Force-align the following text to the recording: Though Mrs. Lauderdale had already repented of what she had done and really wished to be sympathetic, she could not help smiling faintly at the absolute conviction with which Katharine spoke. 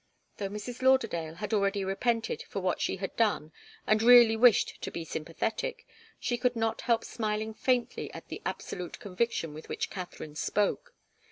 Though 0.37 0.49
Mrs. 0.49 0.81
Lauderdale 0.81 1.35
had 1.35 1.53
already 1.53 1.85
repented 1.85 2.43
of 2.51 2.63
what 2.63 2.81
she 2.81 2.95
had 2.95 3.15
done 3.15 3.51
and 3.85 4.01
really 4.01 4.35
wished 4.35 4.81
to 4.81 4.89
be 4.89 5.05
sympathetic, 5.05 5.85
she 6.19 6.39
could 6.39 6.55
not 6.55 6.81
help 6.81 7.03
smiling 7.03 7.53
faintly 7.53 8.11
at 8.11 8.27
the 8.27 8.41
absolute 8.43 8.99
conviction 8.99 9.53
with 9.53 9.69
which 9.69 9.91
Katharine 9.91 10.33
spoke. 10.33 10.95